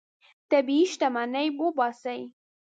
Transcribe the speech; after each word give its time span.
طبیعي 0.51 0.85
شتمني 0.91 1.45
وباسئ. 1.59 2.21